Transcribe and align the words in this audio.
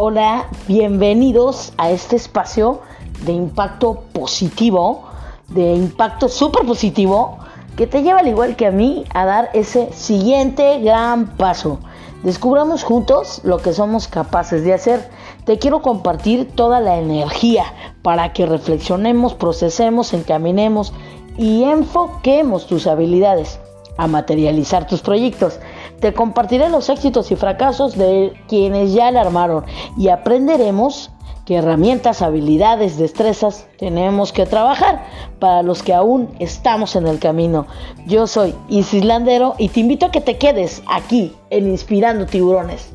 Hola, 0.00 0.46
bienvenidos 0.68 1.72
a 1.76 1.90
este 1.90 2.14
espacio 2.14 2.82
de 3.24 3.32
impacto 3.32 4.04
positivo, 4.12 5.02
de 5.48 5.74
impacto 5.74 6.28
súper 6.28 6.64
positivo, 6.64 7.38
que 7.76 7.88
te 7.88 8.04
lleva 8.04 8.20
al 8.20 8.28
igual 8.28 8.54
que 8.54 8.66
a 8.66 8.70
mí 8.70 9.04
a 9.12 9.24
dar 9.24 9.50
ese 9.54 9.92
siguiente 9.92 10.78
gran 10.78 11.36
paso. 11.36 11.80
Descubramos 12.22 12.84
juntos 12.84 13.40
lo 13.42 13.58
que 13.58 13.72
somos 13.72 14.06
capaces 14.06 14.62
de 14.62 14.72
hacer. 14.72 15.10
Te 15.44 15.58
quiero 15.58 15.82
compartir 15.82 16.48
toda 16.54 16.78
la 16.78 17.00
energía 17.00 17.64
para 18.02 18.32
que 18.32 18.46
reflexionemos, 18.46 19.34
procesemos, 19.34 20.14
encaminemos 20.14 20.92
y 21.36 21.64
enfoquemos 21.64 22.68
tus 22.68 22.86
habilidades 22.86 23.58
a 23.96 24.06
materializar 24.06 24.86
tus 24.86 25.02
proyectos. 25.02 25.58
Te 26.00 26.14
compartiré 26.14 26.68
los 26.68 26.88
éxitos 26.88 27.30
y 27.32 27.36
fracasos 27.36 27.96
de 27.96 28.32
quienes 28.48 28.92
ya 28.92 29.10
la 29.10 29.22
armaron 29.22 29.64
y 29.96 30.08
aprenderemos 30.08 31.10
qué 31.44 31.56
herramientas, 31.56 32.22
habilidades, 32.22 32.98
destrezas 32.98 33.66
tenemos 33.78 34.32
que 34.32 34.46
trabajar 34.46 35.02
para 35.40 35.62
los 35.62 35.82
que 35.82 35.94
aún 35.94 36.28
estamos 36.38 36.94
en 36.94 37.06
el 37.06 37.18
camino. 37.18 37.66
Yo 38.06 38.26
soy 38.26 38.54
Isis 38.68 39.04
Landero 39.04 39.54
y 39.58 39.70
te 39.70 39.80
invito 39.80 40.06
a 40.06 40.10
que 40.10 40.20
te 40.20 40.38
quedes 40.38 40.82
aquí 40.86 41.34
en 41.50 41.68
Inspirando 41.68 42.26
Tiburones. 42.26 42.92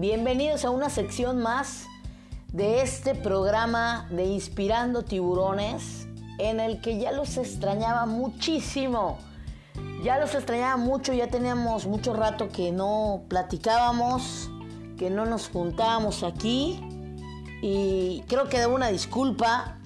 Bienvenidos 0.00 0.64
a 0.64 0.70
una 0.70 0.90
sección 0.90 1.40
más 1.40 1.86
de 2.52 2.82
este 2.82 3.16
programa 3.16 4.06
de 4.10 4.26
Inspirando 4.26 5.02
Tiburones, 5.02 6.06
en 6.38 6.60
el 6.60 6.80
que 6.80 7.00
ya 7.00 7.10
los 7.10 7.36
extrañaba 7.36 8.06
muchísimo. 8.06 9.18
Ya 10.04 10.20
los 10.20 10.36
extrañaba 10.36 10.76
mucho, 10.76 11.12
ya 11.12 11.26
teníamos 11.26 11.86
mucho 11.86 12.14
rato 12.14 12.48
que 12.48 12.70
no 12.70 13.24
platicábamos, 13.26 14.48
que 14.96 15.10
no 15.10 15.26
nos 15.26 15.48
juntábamos 15.48 16.22
aquí. 16.22 16.78
Y 17.60 18.22
creo 18.28 18.48
que 18.48 18.60
debo 18.60 18.76
una 18.76 18.90
disculpa, 18.90 19.78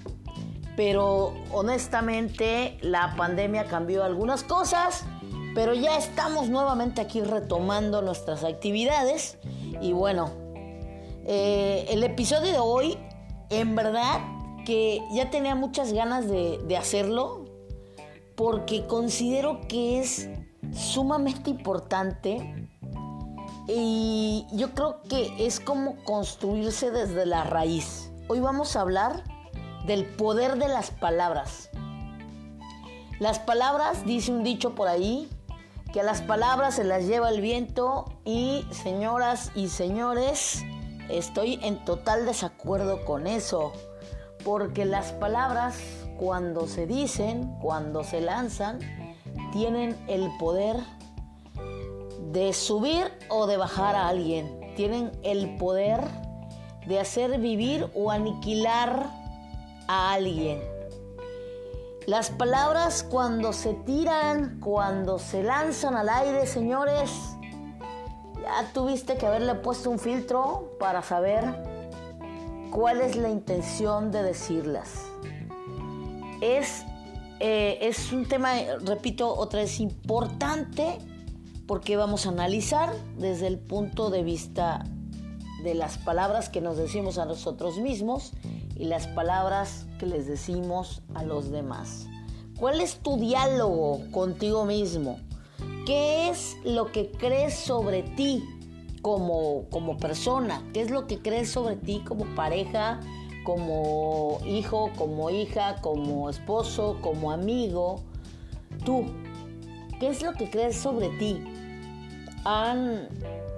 pero 0.77 1.33
honestamente 1.51 2.77
la 2.81 3.15
pandemia 3.15 3.65
cambió 3.65 4.03
algunas 4.03 4.43
cosas 4.43 5.05
pero 5.55 5.75
ya 5.75 5.97
estamos 5.97 6.49
nuevamente 6.49 6.99
aquí 6.99 7.21
retomando 7.21 8.01
nuestras 8.01 8.43
actividades 8.43 9.37
y 9.81 9.93
bueno, 9.93 10.31
eh, 11.25 11.85
el 11.89 12.03
episodio 12.03 12.51
de 12.51 12.59
hoy, 12.59 12.97
en 13.49 13.75
verdad 13.75 14.21
que 14.65 15.01
ya 15.11 15.29
tenía 15.29 15.55
muchas 15.55 15.93
ganas 15.93 16.27
de, 16.27 16.59
de 16.65 16.77
hacerlo 16.77 17.45
porque 18.35 18.85
considero 18.87 19.61
que 19.67 19.99
es 19.99 20.29
sumamente 20.73 21.49
importante 21.49 22.69
y 23.67 24.45
yo 24.51 24.73
creo 24.73 25.01
que 25.03 25.45
es 25.45 25.59
como 25.59 25.95
construirse 26.03 26.91
desde 26.91 27.25
la 27.25 27.43
raíz. 27.43 28.11
Hoy 28.27 28.39
vamos 28.39 28.75
a 28.75 28.81
hablar 28.81 29.23
del 29.85 30.05
poder 30.05 30.57
de 30.57 30.67
las 30.67 30.91
palabras. 30.91 31.69
Las 33.19 33.39
palabras, 33.39 34.05
dice 34.05 34.31
un 34.31 34.43
dicho 34.43 34.75
por 34.75 34.87
ahí, 34.87 35.29
que 35.93 36.01
las 36.01 36.23
palabras 36.23 36.75
se 36.75 36.83
las 36.83 37.05
lleva 37.05 37.29
el 37.29 37.39
viento 37.39 38.05
y 38.25 38.65
señoras 38.71 39.51
y 39.53 39.69
señores, 39.69 40.63
estoy 41.07 41.59
en 41.61 41.85
total 41.85 42.25
desacuerdo 42.25 43.05
con 43.05 43.27
eso, 43.27 43.73
porque 44.43 44.85
las 44.85 45.11
palabras 45.13 45.77
cuando 46.17 46.65
se 46.65 46.87
dicen, 46.87 47.59
cuando 47.61 48.03
se 48.03 48.21
lanzan, 48.21 48.79
tienen 49.51 49.95
el 50.07 50.31
poder 50.39 50.77
de 52.31 52.53
subir 52.53 53.11
o 53.29 53.45
de 53.45 53.57
bajar 53.57 53.95
a 53.95 54.07
alguien, 54.07 54.73
tienen 54.75 55.11
el 55.21 55.57
poder 55.57 56.01
de 56.87 56.99
hacer 56.99 57.39
vivir 57.39 57.87
o 57.93 58.09
aniquilar 58.09 59.11
a 59.87 60.13
alguien. 60.13 60.72
Las 62.05 62.31
palabras 62.31 63.03
cuando 63.03 63.53
se 63.53 63.73
tiran, 63.73 64.59
cuando 64.59 65.19
se 65.19 65.41
lanzan 65.41 65.95
al 65.95 66.09
aire, 66.09 66.45
señores, 66.45 67.09
ya 68.41 68.73
tuviste 68.73 69.15
que 69.15 69.25
haberle 69.25 69.55
puesto 69.55 69.89
un 69.89 69.99
filtro 69.99 70.75
para 70.79 71.01
saber 71.01 71.45
cuál 72.71 72.99
es 72.99 73.15
la 73.15 73.29
intención 73.29 74.11
de 74.11 74.21
decirlas. 74.21 75.05
Es, 76.41 76.83
eh, 77.39 77.77
es 77.81 78.11
un 78.11 78.27
tema, 78.27 78.51
repito, 78.81 79.33
otra 79.33 79.61
vez 79.61 79.79
importante 79.79 80.97
porque 81.65 81.95
vamos 81.95 82.25
a 82.25 82.29
analizar 82.29 82.91
desde 83.17 83.47
el 83.47 83.59
punto 83.59 84.09
de 84.09 84.23
vista 84.23 84.83
de 85.63 85.73
las 85.73 85.97
palabras 85.99 86.49
que 86.49 86.59
nos 86.59 86.75
decimos 86.75 87.17
a 87.17 87.23
nosotros 87.23 87.77
mismos 87.77 88.33
y 88.83 88.85
las 88.85 89.07
palabras 89.07 89.87
que 89.97 90.05
les 90.05 90.27
decimos 90.27 91.03
a 91.15 91.23
los 91.23 91.51
demás. 91.51 92.09
¿Cuál 92.59 92.81
es 92.81 92.97
tu 92.97 93.15
diálogo 93.15 94.01
contigo 94.11 94.65
mismo? 94.65 95.19
¿Qué 95.85 96.27
es 96.27 96.57
lo 96.65 96.91
que 96.91 97.09
crees 97.09 97.53
sobre 97.53 98.03
ti 98.03 98.43
como, 99.01 99.69
como 99.69 99.95
persona? 99.95 100.61
¿Qué 100.73 100.81
es 100.81 100.91
lo 100.91 101.07
que 101.07 101.19
crees 101.19 101.49
sobre 101.49 101.77
ti 101.77 102.03
como 102.05 102.25
pareja, 102.35 102.99
como 103.45 104.39
hijo, 104.45 104.91
como 104.97 105.29
hija, 105.29 105.77
como 105.79 106.29
esposo, 106.29 106.97
como 106.99 107.31
amigo? 107.31 108.03
Tú, 108.83 109.05
¿qué 110.01 110.09
es 110.09 110.21
lo 110.21 110.33
que 110.33 110.49
crees 110.49 110.75
sobre 110.75 111.07
ti? 111.19 111.41
¿Han, 112.43 113.07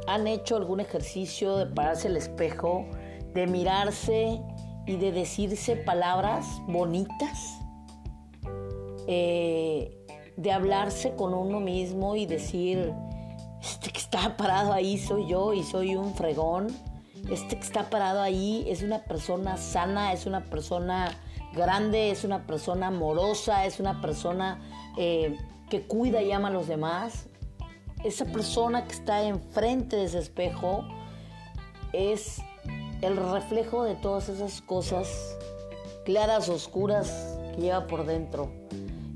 han 0.06 0.28
hecho 0.28 0.56
algún 0.56 0.82
ejercicio 0.82 1.58
de 1.58 1.66
pararse 1.66 2.10
al 2.10 2.18
espejo, 2.18 2.86
de 3.34 3.48
mirarse 3.48 4.40
y 4.86 4.98
de 4.98 5.12
decirse 5.12 5.76
palabras 5.76 6.62
bonitas, 6.68 7.60
eh, 9.08 10.06
de 10.38 10.52
hablarse 10.52 11.16
con 11.16 11.34
uno 11.34 11.60
mismo 11.60 12.16
y 12.16 12.26
decir, 12.26 12.94
este 13.62 13.92
que 13.92 14.00
está 14.00 14.38
parado 14.38 14.74
ahí 14.74 14.98
soy 14.98 15.28
yo 15.28 15.54
y 15.54 15.64
soy 15.64 15.96
un 15.96 16.14
fregón, 16.14 16.68
este 17.30 17.58
que 17.58 17.64
está 17.64 17.90
parado 17.90 18.22
ahí 18.22 18.66
es 18.68 18.84
una 18.84 19.00
persona 19.00 19.58
sana, 19.58 20.14
es 20.14 20.26
una 20.26 20.44
persona 20.44 21.18
grande, 21.54 22.12
es 22.12 22.24
una 22.24 22.46
persona 22.46 22.88
amorosa, 22.88 23.66
es 23.66 23.80
una 23.80 24.02
persona 24.02 24.60
eh, 24.98 25.36
que 25.70 25.88
cuida 25.88 26.22
y 26.22 26.32
ama 26.32 26.50
a 26.50 26.52
los 26.52 26.68
demás. 26.68 27.28
Esa 28.04 28.26
persona 28.26 28.86
que 28.86 28.94
está 28.94 29.24
enfrente 29.24 29.96
de 29.96 30.06
ese 30.06 30.20
espejo 30.20 30.84
es 31.94 32.40
el 33.02 33.18
reflejo 33.18 33.84
de 33.84 33.96
todas 33.96 34.30
esas 34.30 34.62
cosas 34.62 35.38
claras, 36.06 36.50
oscuras 36.50 37.38
que 37.56 37.62
lleva 37.62 37.88
por 37.88 38.06
dentro. 38.06 38.50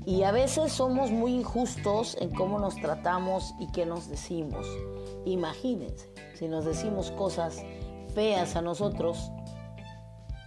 Y 0.06 0.22
a 0.22 0.32
veces 0.32 0.72
somos 0.72 1.10
muy 1.10 1.32
injustos 1.34 2.16
en 2.20 2.30
cómo 2.30 2.58
nos 2.58 2.74
tratamos 2.76 3.54
y 3.60 3.70
qué 3.72 3.86
nos 3.86 4.08
decimos. 4.08 4.66
Imagínense, 5.24 6.10
si 6.34 6.48
nos 6.48 6.64
decimos 6.64 7.10
cosas 7.12 7.62
feas 8.14 8.56
a 8.56 8.62
nosotros, 8.62 9.30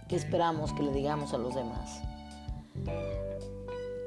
¿qué 0.08 0.16
esperamos 0.16 0.72
que 0.72 0.82
le 0.82 0.92
digamos 0.92 1.32
a 1.32 1.38
los 1.38 1.54
demás? 1.54 2.02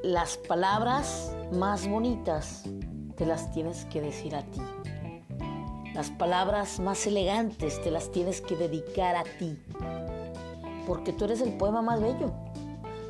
Las 0.04 0.38
palabras 0.38 1.34
más 1.51 1.88
bonitas 1.88 2.63
te 3.16 3.25
las 3.25 3.51
tienes 3.51 3.86
que 3.86 4.01
decir 4.01 4.36
a 4.36 4.44
ti. 4.44 4.62
Las 5.98 6.12
palabras 6.12 6.80
más 6.80 7.08
elegantes 7.08 7.82
te 7.82 7.90
las 7.90 8.12
tienes 8.12 8.40
que 8.40 8.56
dedicar 8.56 9.16
a 9.16 9.24
ti. 9.24 9.58
Porque 10.86 11.12
tú 11.12 11.26
eres 11.26 11.42
el 11.42 11.58
poema 11.58 11.82
más 11.82 12.00
bello. 12.00 12.32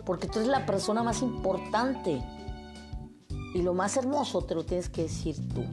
Porque 0.05 0.29
tú 0.29 0.39
eres 0.39 0.47
la 0.49 0.65
persona 0.65 1.03
más 1.03 1.21
importante. 1.21 2.23
Y 3.53 3.61
lo 3.61 3.73
más 3.73 3.97
hermoso 3.97 4.41
te 4.45 4.55
lo 4.55 4.63
tienes 4.63 4.87
que 4.87 5.03
decir 5.03 5.35
tú. 5.49 5.65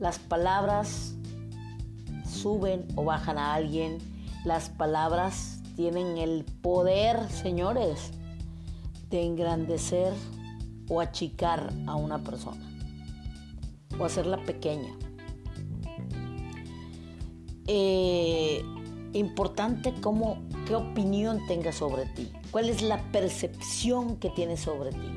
Las 0.00 0.18
palabras 0.18 1.14
suben 2.28 2.88
o 2.96 3.04
bajan 3.04 3.38
a 3.38 3.54
alguien. 3.54 3.98
Las 4.44 4.70
palabras 4.70 5.60
tienen 5.76 6.18
el 6.18 6.44
poder, 6.62 7.30
señores, 7.30 8.10
de 9.08 9.22
engrandecer 9.22 10.12
o 10.88 11.00
achicar 11.00 11.72
a 11.86 11.94
una 11.94 12.24
persona. 12.24 12.68
O 14.00 14.04
hacerla 14.04 14.38
pequeña. 14.38 14.92
Eh, 17.66 18.62
importante 19.12 19.94
cómo, 20.00 20.38
qué 20.66 20.74
opinión 20.74 21.40
tengas 21.46 21.76
sobre 21.76 22.06
ti, 22.06 22.30
cuál 22.50 22.68
es 22.68 22.82
la 22.82 23.02
percepción 23.12 24.16
que 24.16 24.30
tienes 24.30 24.60
sobre 24.60 24.90
ti. 24.90 25.16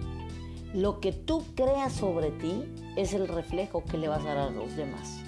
Lo 0.73 0.99
que 0.99 1.11
tú 1.11 1.43
creas 1.55 1.93
sobre 1.93 2.31
ti 2.31 2.63
es 2.95 3.13
el 3.13 3.27
reflejo 3.27 3.83
que 3.83 3.97
le 3.97 4.07
vas 4.07 4.21
a 4.21 4.35
dar 4.35 4.37
a 4.37 4.49
los 4.49 4.75
demás. 4.75 5.19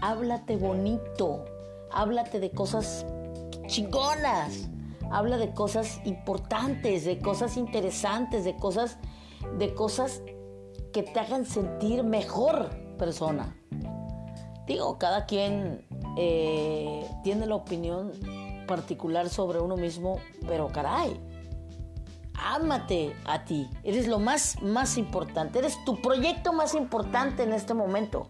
Háblate 0.00 0.56
bonito, 0.56 1.44
háblate 1.90 2.40
de 2.40 2.50
cosas 2.50 3.04
chingonas, 3.66 4.68
habla 5.10 5.36
de 5.36 5.52
cosas 5.52 6.00
importantes, 6.04 7.04
de 7.04 7.18
cosas 7.18 7.56
interesantes, 7.56 8.44
de 8.44 8.56
cosas, 8.56 8.98
de 9.58 9.74
cosas 9.74 10.22
que 10.92 11.02
te 11.02 11.20
hagan 11.20 11.44
sentir 11.44 12.04
mejor 12.04 12.70
persona. 12.96 13.56
Digo, 14.66 14.98
cada 14.98 15.26
quien 15.26 15.84
eh, 16.16 17.08
tiene 17.22 17.46
la 17.46 17.56
opinión 17.56 18.12
particular 18.66 19.28
sobre 19.28 19.60
uno 19.60 19.76
mismo, 19.76 20.18
pero 20.46 20.68
caray, 20.68 21.20
ámate 22.34 23.14
a 23.24 23.44
ti. 23.44 23.68
Eres 23.82 24.06
lo 24.06 24.18
más, 24.18 24.60
más 24.62 24.96
importante. 24.98 25.58
Eres 25.58 25.82
tu 25.84 26.00
proyecto 26.00 26.52
más 26.52 26.74
importante 26.74 27.42
en 27.42 27.52
este 27.52 27.74
momento. 27.74 28.28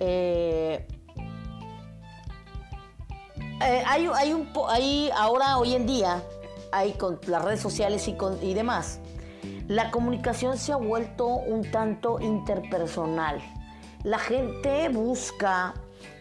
Eh, 0.00 0.86
eh, 3.60 3.82
hay, 3.86 4.08
hay, 4.14 4.32
un, 4.32 4.48
hay 4.68 5.10
ahora, 5.16 5.58
hoy 5.58 5.74
en 5.74 5.86
día, 5.86 6.22
hay 6.70 6.92
con 6.92 7.18
las 7.26 7.44
redes 7.44 7.60
sociales 7.60 8.06
y, 8.08 8.12
con, 8.14 8.38
y 8.42 8.54
demás, 8.54 9.00
la 9.66 9.90
comunicación 9.90 10.56
se 10.56 10.72
ha 10.72 10.76
vuelto 10.76 11.26
un 11.26 11.70
tanto 11.70 12.20
interpersonal. 12.20 13.40
La 14.04 14.18
gente 14.18 14.88
busca 14.90 15.74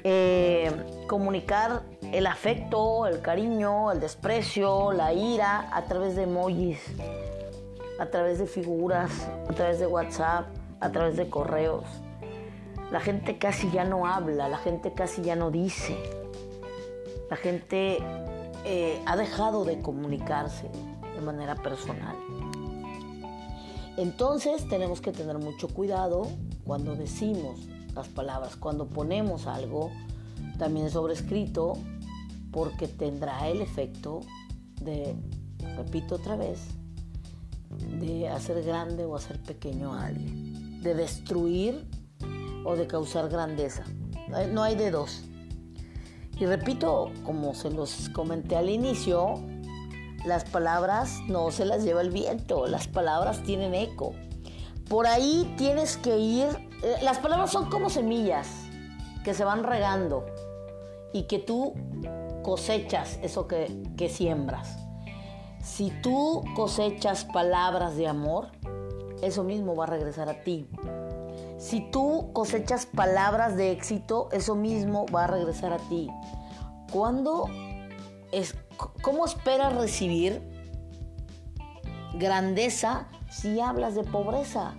eh, 0.03 0.71
comunicar 1.07 1.83
el 2.11 2.25
afecto, 2.25 3.05
el 3.05 3.21
cariño, 3.21 3.91
el 3.91 3.99
desprecio, 3.99 4.91
la 4.91 5.13
ira 5.13 5.69
a 5.71 5.85
través 5.85 6.15
de 6.15 6.23
emojis, 6.23 6.79
a 7.99 8.07
través 8.07 8.39
de 8.39 8.47
figuras, 8.47 9.11
a 9.47 9.53
través 9.53 9.79
de 9.79 9.85
WhatsApp, 9.85 10.47
a 10.79 10.91
través 10.91 11.17
de 11.17 11.29
correos. 11.29 11.85
La 12.91 12.99
gente 12.99 13.37
casi 13.37 13.69
ya 13.69 13.83
no 13.83 14.07
habla, 14.07 14.49
la 14.49 14.57
gente 14.57 14.93
casi 14.93 15.21
ya 15.21 15.35
no 15.35 15.51
dice. 15.51 15.95
La 17.29 17.35
gente 17.35 17.99
eh, 18.65 19.01
ha 19.05 19.15
dejado 19.15 19.65
de 19.65 19.81
comunicarse 19.81 20.67
de 21.15 21.21
manera 21.21 21.55
personal. 21.55 22.15
Entonces 23.97 24.67
tenemos 24.67 24.99
que 24.99 25.11
tener 25.11 25.37
mucho 25.37 25.67
cuidado 25.67 26.27
cuando 26.67 26.95
decimos 26.95 27.61
las 27.95 28.09
palabras, 28.09 28.57
cuando 28.57 28.87
ponemos 28.87 29.47
algo 29.47 29.89
también 30.59 30.91
sobrescrito, 30.91 31.73
porque 32.51 32.87
tendrá 32.87 33.47
el 33.47 33.61
efecto 33.61 34.21
de, 34.81 35.15
repito 35.77 36.15
otra 36.15 36.35
vez, 36.35 36.59
de 37.99 38.29
hacer 38.29 38.63
grande 38.63 39.05
o 39.05 39.15
hacer 39.15 39.41
pequeño 39.41 39.93
a 39.93 40.07
alguien, 40.07 40.81
de 40.81 40.93
destruir 40.93 41.87
o 42.65 42.75
de 42.75 42.85
causar 42.85 43.29
grandeza. 43.29 43.83
No 44.51 44.63
hay 44.63 44.75
de 44.75 44.91
dos. 44.91 45.23
Y 46.39 46.45
repito, 46.45 47.11
como 47.23 47.55
se 47.55 47.71
los 47.71 48.09
comenté 48.09 48.55
al 48.55 48.69
inicio, 48.69 49.41
las 50.25 50.43
palabras 50.43 51.19
no 51.27 51.49
se 51.51 51.65
las 51.65 51.83
lleva 51.83 52.01
el 52.01 52.11
viento, 52.11 52.67
las 52.67 52.87
palabras 52.87 53.41
tienen 53.43 53.73
eco. 53.73 54.13
Por 54.89 55.07
ahí 55.07 55.53
tienes 55.57 55.97
que 55.97 56.17
ir, 56.17 56.47
eh, 56.83 56.95
las 57.01 57.19
palabras 57.19 57.51
son 57.51 57.69
como 57.69 57.89
semillas 57.89 58.47
que 59.23 59.33
se 59.33 59.43
van 59.43 59.63
regando 59.63 60.25
y 61.13 61.23
que 61.23 61.39
tú 61.39 61.73
cosechas 62.43 63.19
eso 63.21 63.47
que, 63.47 63.83
que 63.97 64.07
siembras. 64.07 64.77
Si 65.61 65.91
tú 66.01 66.43
cosechas 66.55 67.25
palabras 67.25 67.97
de 67.97 68.07
amor, 68.07 68.47
eso 69.21 69.43
mismo 69.43 69.75
va 69.75 69.83
a 69.83 69.87
regresar 69.87 70.29
a 70.29 70.41
ti. 70.43 70.69
Si 71.57 71.81
tú 71.91 72.31
cosechas 72.33 72.85
palabras 72.85 73.57
de 73.57 73.71
éxito, 73.71 74.29
eso 74.31 74.55
mismo 74.55 75.05
va 75.13 75.25
a 75.25 75.27
regresar 75.27 75.73
a 75.73 75.77
ti. 75.77 76.07
¿Cuándo 76.91 77.49
es, 78.31 78.55
¿Cómo 79.01 79.25
esperas 79.25 79.75
recibir 79.75 80.41
grandeza 82.13 83.07
si 83.29 83.59
hablas 83.59 83.95
de 83.95 84.03
pobreza? 84.03 84.73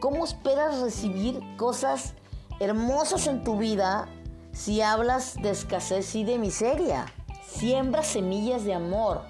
¿Cómo 0.00 0.24
esperas 0.24 0.80
recibir 0.80 1.40
cosas 1.56 2.14
hermosas 2.60 3.26
en 3.26 3.42
tu 3.44 3.56
vida 3.56 4.08
si 4.52 4.80
hablas 4.80 5.34
de 5.42 5.50
escasez 5.50 6.14
y 6.14 6.24
de 6.24 6.38
miseria? 6.38 7.06
Siembra 7.46 8.02
semillas 8.02 8.64
de 8.64 8.74
amor 8.74 9.22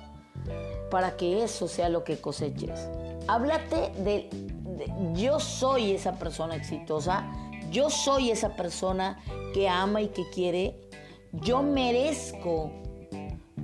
para 0.91 1.17
que 1.17 1.43
eso 1.43 1.69
sea 1.69 1.89
lo 1.89 2.05
que 2.05 2.21
coseches. 2.21 2.89
Háblate 3.27 3.91
de, 4.03 4.29
yo 5.15 5.41
soy 5.41 5.93
esa 5.93 6.15
persona 6.15 6.57
exitosa, 6.57 7.31
yo 7.71 7.91
soy 7.91 8.31
esa 8.31 8.57
persona 8.57 9.19
que 9.55 9.69
ama 9.69 10.01
y 10.01 10.09
que 10.09 10.29
quiere, 10.31 10.81
yo 11.33 11.63
merezco 11.63 12.73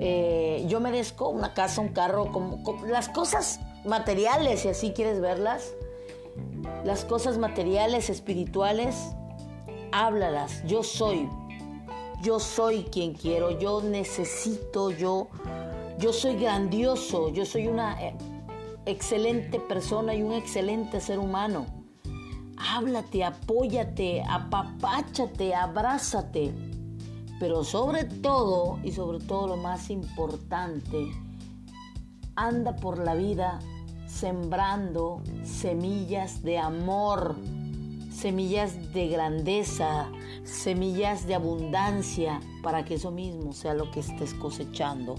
eh, 0.01 0.65
yo 0.69 0.81
merezco 0.81 1.29
una 1.29 1.55
casa, 1.55 1.81
un 1.81 1.89
carro, 1.89 2.33
como, 2.33 2.63
las 2.87 3.09
cosas 3.09 3.61
materiales, 3.85 4.61
si 4.61 4.69
así 4.69 4.93
quieres 4.93 5.21
verlas, 5.21 5.75
las 6.85 7.05
cosas 7.05 7.39
materiales, 7.39 8.11
espirituales, 8.11 8.97
háblalas. 9.93 10.65
Yo 10.67 10.83
soy, 10.83 11.29
yo 12.23 12.41
soy 12.41 12.85
quien 12.85 13.15
quiero, 13.15 13.59
yo 13.59 13.83
necesito, 13.83 14.91
yo, 14.91 15.29
yo 15.99 16.13
soy 16.13 16.37
grandioso, 16.37 17.31
yo 17.31 17.45
soy 17.45 17.69
una 17.69 18.01
eh, 18.03 18.17
excelente 18.87 19.61
persona 19.61 20.15
y 20.15 20.23
un 20.23 20.33
excelente 20.33 21.01
ser 21.01 21.19
humano. 21.19 21.67
Háblate, 22.57 23.25
apóyate, 23.25 24.23
apapáchate, 24.29 25.55
abrázate 25.55 26.53
pero 27.39 27.65
sobre 27.65 28.05
todo, 28.05 28.79
y 28.85 28.93
sobre 28.93 29.19
todo 29.19 29.49
lo 29.49 29.57
más 29.57 29.91
importante, 29.91 31.11
anda 32.37 32.77
por 32.77 32.99
la 32.99 33.15
vida 33.15 33.59
sembrando 34.15 35.21
semillas 35.43 36.43
de 36.43 36.59
amor, 36.59 37.35
semillas 38.13 38.93
de 38.93 39.09
grandeza, 39.09 40.09
semillas 40.45 41.27
de 41.27 41.35
abundancia, 41.35 42.41
para 42.63 42.85
que 42.85 42.95
eso 42.95 43.11
mismo 43.11 43.53
sea 43.53 43.75
lo 43.75 43.91
que 43.91 44.01
estés 44.01 44.33
cosechando. 44.35 45.17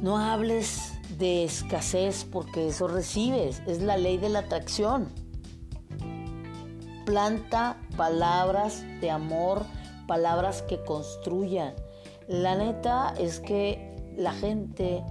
No 0.00 0.18
hables 0.18 0.92
de 1.18 1.44
escasez 1.44 2.24
porque 2.30 2.68
eso 2.68 2.86
recibes, 2.86 3.60
es 3.66 3.82
la 3.82 3.96
ley 3.96 4.18
de 4.18 4.28
la 4.28 4.40
atracción. 4.40 5.08
Planta 7.04 7.76
palabras 7.96 8.84
de 9.00 9.10
amor, 9.10 9.64
palabras 10.06 10.62
que 10.62 10.82
construyan. 10.84 11.74
La 12.28 12.54
neta 12.54 13.14
es 13.18 13.40
que 13.40 14.14
la 14.16 14.32
gente 14.32 15.02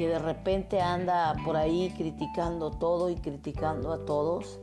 que 0.00 0.08
de 0.08 0.18
repente 0.18 0.80
anda 0.80 1.36
por 1.44 1.58
ahí 1.58 1.92
criticando 1.94 2.70
todo 2.70 3.10
y 3.10 3.16
criticando 3.16 3.92
a 3.92 4.06
todos, 4.06 4.58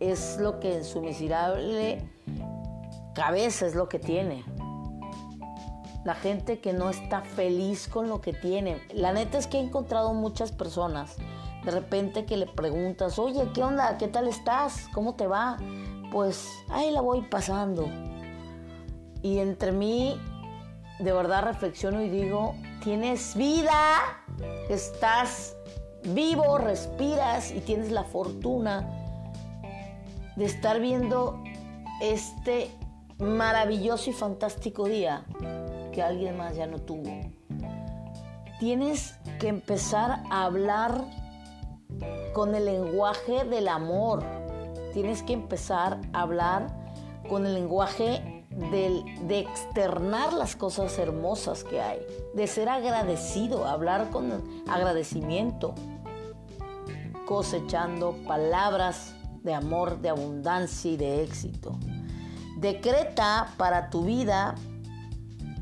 es 0.00 0.36
lo 0.40 0.58
que 0.58 0.78
en 0.78 0.84
su 0.84 1.00
miserable 1.00 2.02
cabeza 3.14 3.68
es 3.68 3.76
lo 3.76 3.88
que 3.88 4.00
tiene. 4.00 4.44
La 6.04 6.16
gente 6.16 6.58
que 6.58 6.72
no 6.72 6.90
está 6.90 7.20
feliz 7.20 7.86
con 7.86 8.08
lo 8.08 8.20
que 8.20 8.32
tiene. 8.32 8.82
La 8.92 9.12
neta 9.12 9.38
es 9.38 9.46
que 9.46 9.58
he 9.58 9.60
encontrado 9.60 10.12
muchas 10.12 10.50
personas 10.50 11.18
de 11.64 11.70
repente 11.70 12.24
que 12.24 12.36
le 12.36 12.46
preguntas, 12.46 13.20
oye, 13.20 13.48
¿qué 13.54 13.62
onda? 13.62 13.96
¿Qué 13.96 14.08
tal 14.08 14.26
estás? 14.26 14.88
¿Cómo 14.92 15.14
te 15.14 15.28
va? 15.28 15.56
Pues 16.10 16.48
ahí 16.68 16.90
la 16.90 17.00
voy 17.00 17.22
pasando. 17.22 17.88
Y 19.22 19.38
entre 19.38 19.70
mí, 19.70 20.20
de 20.98 21.12
verdad 21.12 21.44
reflexiono 21.44 22.02
y 22.02 22.08
digo, 22.08 22.56
tienes 22.82 23.36
vida, 23.36 24.21
estás 24.68 25.56
vivo, 26.04 26.58
respiras 26.58 27.52
y 27.52 27.60
tienes 27.60 27.90
la 27.90 28.04
fortuna 28.04 28.88
de 30.36 30.44
estar 30.44 30.80
viendo 30.80 31.42
este 32.00 32.70
maravilloso 33.18 34.10
y 34.10 34.12
fantástico 34.12 34.86
día 34.86 35.24
que 35.92 36.02
alguien 36.02 36.36
más 36.36 36.56
ya 36.56 36.66
no 36.66 36.78
tuvo. 36.78 37.10
Tienes 38.58 39.14
que 39.38 39.48
empezar 39.48 40.22
a 40.30 40.44
hablar 40.44 41.04
con 42.32 42.54
el 42.54 42.64
lenguaje 42.64 43.44
del 43.44 43.68
amor. 43.68 44.24
Tienes 44.92 45.22
que 45.22 45.32
empezar 45.32 46.00
a 46.12 46.22
hablar 46.22 46.66
con 47.28 47.46
el 47.46 47.54
lenguaje 47.54 48.41
de, 48.56 49.38
externar 49.40 50.32
las 50.32 50.56
cosas 50.56 50.98
hermosas 50.98 51.64
que 51.64 51.80
hay, 51.80 52.00
de 52.34 52.46
ser 52.46 52.68
agradecido, 52.68 53.66
hablar 53.66 54.10
con 54.10 54.32
agradecimiento, 54.68 55.74
cosechando 57.26 58.16
palabras 58.26 59.14
de 59.42 59.54
amor, 59.54 60.00
de 60.00 60.10
abundancia 60.10 60.90
y 60.90 60.96
de 60.96 61.22
éxito. 61.22 61.78
Decreta 62.58 63.54
para 63.56 63.90
tu 63.90 64.04
vida 64.04 64.54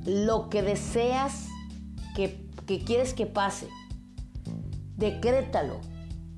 lo 0.04 0.49
que 0.50 0.62
deseas 0.62 1.49
que, 2.14 2.47
que 2.66 2.85
quieres 2.85 3.14
que 3.14 3.26
pase. 3.26 3.68
Decrétalo. 4.97 5.80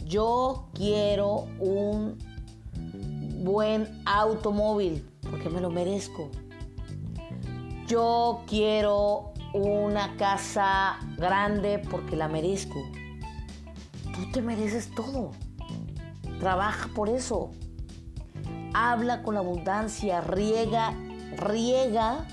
Yo 0.05 0.69
quiero 0.75 1.47
un 1.59 2.19
buen 3.43 4.03
automóvil 4.05 5.09
porque 5.29 5.49
me 5.49 5.61
lo 5.61 5.71
merezco. 5.71 6.31
Yo 7.93 8.41
quiero 8.47 9.35
una 9.53 10.17
casa 10.17 10.99
grande 11.19 11.79
porque 11.79 12.17
la 12.17 12.27
merezco. 12.27 12.83
Tú 14.15 14.33
te 14.33 14.41
mereces 14.41 14.95
todo. 14.95 15.33
Trabaja 16.41 16.89
por 16.95 17.11
eso. 17.11 17.51
Habla 18.73 19.23
con 19.23 19.37
abundancia, 19.37 20.23
riega, 20.23 20.95
riega 21.37 22.27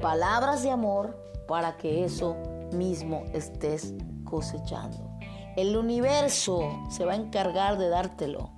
palabras 0.00 0.62
de 0.62 0.70
amor 0.70 1.22
para 1.46 1.76
que 1.76 2.06
eso 2.06 2.38
mismo 2.72 3.24
estés 3.34 3.92
cosechando. 4.24 5.18
El 5.54 5.76
universo 5.76 6.82
se 6.88 7.04
va 7.04 7.12
a 7.12 7.16
encargar 7.16 7.76
de 7.76 7.90
dártelo. 7.90 8.52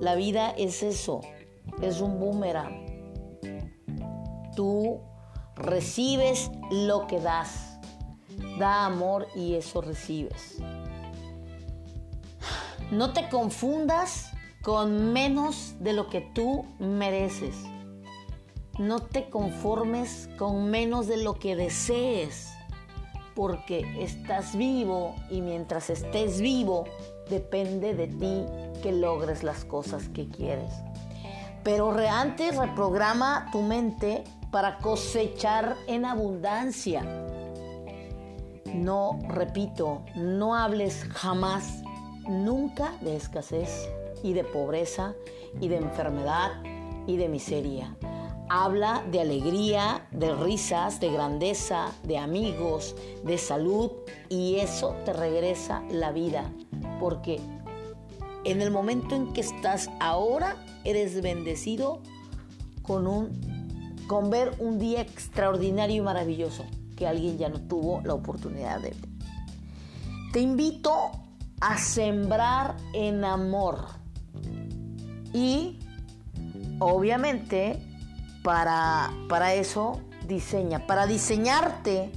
La 0.00 0.14
vida 0.14 0.48
es 0.56 0.82
eso, 0.82 1.20
es 1.82 2.00
un 2.00 2.18
boomerang. 2.18 2.86
Tú 4.56 5.02
recibes 5.56 6.50
lo 6.70 7.06
que 7.06 7.20
das. 7.20 7.78
Da 8.58 8.86
amor 8.86 9.28
y 9.34 9.54
eso 9.54 9.80
recibes. 9.80 10.58
No 12.90 13.12
te 13.12 13.28
confundas 13.28 14.30
con 14.62 15.12
menos 15.12 15.74
de 15.80 15.92
lo 15.92 16.08
que 16.08 16.20
tú 16.20 16.64
mereces. 16.78 17.54
No 18.78 19.00
te 19.00 19.30
conformes 19.30 20.28
con 20.36 20.70
menos 20.70 21.06
de 21.06 21.18
lo 21.18 21.34
que 21.34 21.54
desees, 21.54 22.52
porque 23.34 23.84
estás 24.02 24.56
vivo 24.56 25.14
y 25.30 25.42
mientras 25.42 25.90
estés 25.90 26.40
vivo 26.40 26.84
depende 27.30 27.94
de 27.94 28.08
ti 28.08 28.44
que 28.82 28.92
logres 28.92 29.42
las 29.44 29.64
cosas 29.64 30.08
que 30.08 30.28
quieres. 30.28 30.72
Pero 31.62 31.96
antes 32.10 32.56
reprograma 32.56 33.48
tu 33.52 33.62
mente 33.62 34.24
para 34.54 34.78
cosechar 34.78 35.76
en 35.88 36.04
abundancia. 36.04 37.02
No, 38.72 39.18
repito, 39.26 40.04
no 40.14 40.54
hables 40.54 41.02
jamás, 41.10 41.82
nunca 42.28 42.96
de 43.00 43.16
escasez 43.16 43.90
y 44.22 44.32
de 44.32 44.44
pobreza 44.44 45.16
y 45.60 45.66
de 45.66 45.78
enfermedad 45.78 46.52
y 47.08 47.16
de 47.16 47.28
miseria. 47.28 47.96
Habla 48.48 49.02
de 49.10 49.22
alegría, 49.22 50.06
de 50.12 50.32
risas, 50.32 51.00
de 51.00 51.10
grandeza, 51.10 51.88
de 52.04 52.18
amigos, 52.18 52.94
de 53.24 53.38
salud 53.38 53.90
y 54.28 54.60
eso 54.60 54.94
te 55.04 55.12
regresa 55.12 55.82
la 55.90 56.12
vida. 56.12 56.48
Porque 57.00 57.40
en 58.44 58.62
el 58.62 58.70
momento 58.70 59.16
en 59.16 59.32
que 59.32 59.40
estás 59.40 59.90
ahora, 59.98 60.64
eres 60.84 61.20
bendecido 61.22 61.98
con 62.84 63.08
un 63.08 63.53
con 64.06 64.30
ver 64.30 64.54
un 64.58 64.78
día 64.78 65.00
extraordinario 65.00 65.96
y 65.96 66.00
maravilloso 66.00 66.64
que 66.96 67.06
alguien 67.06 67.38
ya 67.38 67.48
no 67.48 67.60
tuvo 67.60 68.00
la 68.02 68.14
oportunidad 68.14 68.80
de 68.80 68.90
ver. 68.90 69.08
Te 70.32 70.40
invito 70.40 71.10
a 71.60 71.78
sembrar 71.78 72.76
en 72.92 73.24
amor 73.24 73.86
y 75.32 75.78
obviamente 76.78 77.80
para, 78.42 79.12
para 79.28 79.54
eso 79.54 80.00
diseña, 80.26 80.86
para 80.86 81.06
diseñarte, 81.06 82.12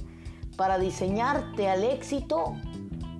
para 0.56 0.78
diseñarte 0.78 1.68
al 1.68 1.84
éxito 1.84 2.56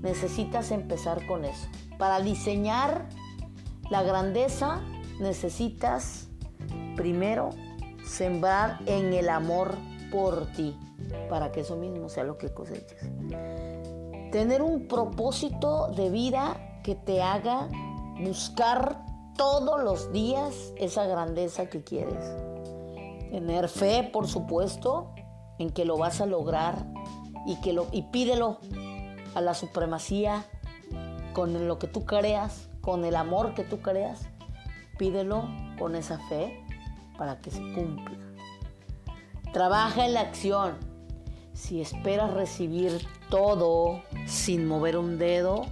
necesitas 0.02 0.70
empezar 0.70 1.26
con 1.26 1.44
eso. 1.44 1.68
Para 1.98 2.20
diseñar 2.20 3.08
la 3.90 4.02
grandeza 4.02 4.80
necesitas 5.20 6.28
primero 6.96 7.50
sembrar 8.08 8.78
en 8.86 9.12
el 9.12 9.28
amor 9.28 9.76
por 10.10 10.46
ti, 10.52 10.76
para 11.28 11.52
que 11.52 11.60
eso 11.60 11.76
mismo 11.76 12.08
sea 12.08 12.24
lo 12.24 12.38
que 12.38 12.52
coseches. 12.52 12.98
Tener 14.32 14.62
un 14.62 14.88
propósito 14.88 15.88
de 15.88 16.10
vida 16.10 16.80
que 16.82 16.94
te 16.94 17.22
haga 17.22 17.68
buscar 18.20 19.04
todos 19.36 19.82
los 19.82 20.12
días 20.12 20.72
esa 20.76 21.06
grandeza 21.06 21.66
que 21.66 21.84
quieres. 21.84 22.24
Tener 23.30 23.68
fe, 23.68 24.08
por 24.12 24.26
supuesto, 24.26 25.12
en 25.58 25.70
que 25.70 25.84
lo 25.84 25.98
vas 25.98 26.20
a 26.20 26.26
lograr 26.26 26.86
y, 27.46 27.60
que 27.60 27.72
lo, 27.72 27.86
y 27.92 28.02
pídelo 28.04 28.58
a 29.34 29.40
la 29.40 29.54
supremacía 29.54 30.44
con 31.34 31.68
lo 31.68 31.78
que 31.78 31.86
tú 31.86 32.04
creas, 32.04 32.68
con 32.80 33.04
el 33.04 33.16
amor 33.16 33.54
que 33.54 33.64
tú 33.64 33.80
creas. 33.80 34.26
Pídelo 34.98 35.44
con 35.78 35.94
esa 35.94 36.18
fe 36.28 36.64
para 37.18 37.40
que 37.40 37.50
se 37.50 37.60
cumpla. 37.74 38.16
Trabaja 39.52 40.06
en 40.06 40.14
la 40.14 40.20
acción. 40.20 40.78
Si 41.52 41.80
esperas 41.80 42.32
recibir 42.32 43.06
todo 43.28 44.02
sin 44.26 44.66
mover 44.66 44.96
un 44.96 45.18
dedo, 45.18 45.66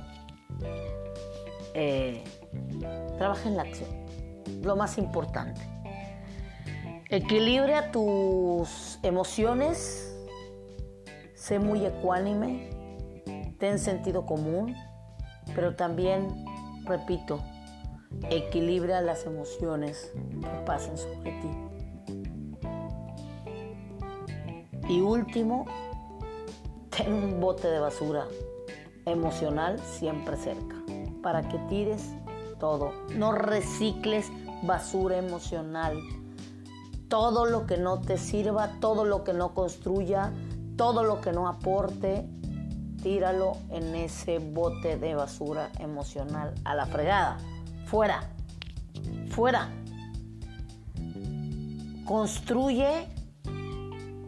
eh, 1.73 2.25
trabaja 3.17 3.49
en 3.49 3.57
la 3.57 3.63
acción. 3.63 3.89
Lo 4.63 4.77
más 4.77 4.99
importante. 4.99 5.61
Equilibra 7.09 7.93
tus 7.93 8.99
emociones. 9.05 10.13
Sé 11.35 11.61
muy 11.61 11.87
ecuánime. 11.87 12.71
Ten 13.59 13.79
sentido 13.79 14.27
común. 14.27 14.75
Pero 15.55 15.77
también, 15.77 16.45
repito, 16.85 17.41
equilibra 18.31 19.01
las 19.01 19.27
emociones 19.27 20.13
que 20.41 20.65
pasen 20.65 20.97
sobre 20.99 21.33
ti. 21.41 21.51
Y 24.89 25.01
último, 25.01 25.67
ten 26.91 27.13
un 27.13 27.41
bote 27.41 27.69
de 27.69 27.81
basura 27.81 28.27
emocional 29.05 29.79
siempre 29.81 30.37
cerca 30.37 30.77
para 31.23 31.43
que 31.49 31.59
tires 31.69 32.13
todo. 32.59 32.93
No 33.17 33.33
recicles 33.33 34.31
basura 34.63 35.17
emocional. 35.17 35.99
Todo 37.09 37.47
lo 37.47 37.67
que 37.67 37.77
no 37.77 38.01
te 38.01 38.19
sirva, 38.19 38.79
todo 38.81 39.05
lo 39.05 39.25
que 39.25 39.33
no 39.33 39.55
construya, 39.55 40.33
todo 40.77 41.05
lo 41.05 41.21
que 41.21 41.33
no 41.33 41.49
aporte, 41.49 42.29
tíralo 43.03 43.53
en 43.71 43.95
ese 43.95 44.39
bote 44.39 44.99
de 44.99 45.15
basura 45.15 45.71
emocional 45.79 46.55
a 46.65 46.75
la 46.75 46.87
fregada. 46.87 47.39
Fuera. 47.87 48.29
Fuera. 49.29 49.71
Construye, 52.05 53.07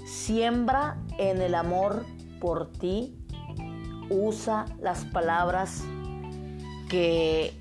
siembra 0.07 0.97
en 1.19 1.43
el 1.43 1.57
amor 1.57 2.07
por 2.41 2.71
ti. 2.71 3.19
Usa 4.11 4.65
las 4.81 5.05
palabras 5.07 5.83
que 6.88 7.53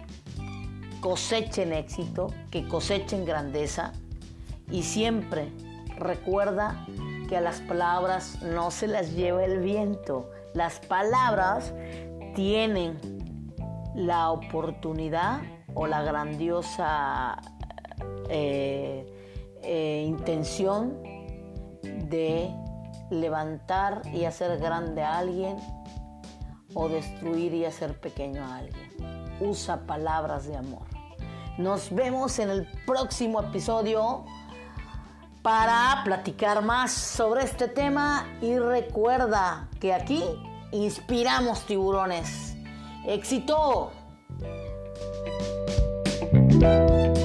cosechen 1.01 1.73
éxito, 1.73 2.31
que 2.51 2.67
cosechen 2.67 3.25
grandeza. 3.25 3.91
Y 4.69 4.83
siempre 4.83 5.51
recuerda 5.97 6.85
que 7.27 7.37
a 7.37 7.41
las 7.41 7.59
palabras 7.61 8.39
no 8.43 8.69
se 8.69 8.87
las 8.87 9.13
lleva 9.13 9.43
el 9.43 9.61
viento. 9.61 10.29
Las 10.53 10.79
palabras 10.79 11.73
tienen 12.35 12.99
la 13.95 14.29
oportunidad 14.29 15.41
o 15.79 15.85
la 15.85 16.01
grandiosa 16.01 17.37
eh, 18.29 19.05
eh, 19.61 20.05
intención 20.07 21.03
de 21.83 22.51
levantar 23.11 24.01
y 24.11 24.25
hacer 24.25 24.57
grande 24.57 25.03
a 25.03 25.19
alguien 25.19 25.57
o 26.73 26.89
destruir 26.89 27.53
y 27.53 27.65
hacer 27.65 27.99
pequeño 27.99 28.43
a 28.43 28.57
alguien. 28.57 29.37
Usa 29.39 29.85
palabras 29.85 30.47
de 30.47 30.57
amor. 30.57 30.87
Nos 31.59 31.93
vemos 31.93 32.39
en 32.39 32.49
el 32.49 32.67
próximo 32.87 33.39
episodio 33.41 34.25
para 35.43 36.01
platicar 36.03 36.63
más 36.63 36.91
sobre 36.91 37.43
este 37.43 37.67
tema 37.67 38.27
y 38.41 38.57
recuerda 38.57 39.69
que 39.79 39.93
aquí 39.93 40.23
inspiramos 40.71 41.65
tiburones. 41.67 42.55
¡Éxito! 43.05 43.91
you 46.59 47.16